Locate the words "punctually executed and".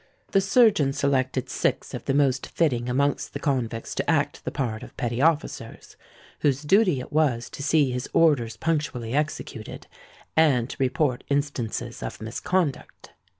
8.57-10.67